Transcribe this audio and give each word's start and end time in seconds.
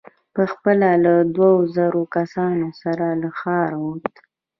په 0.35 0.41
خپله 0.51 0.89
له 1.03 1.13
دوو 1.35 1.53
زرو 1.75 2.03
کسانو 2.15 2.67
سره 2.81 3.07
له 3.21 3.29
ښاره 3.39 3.77
ووت. 3.81 4.13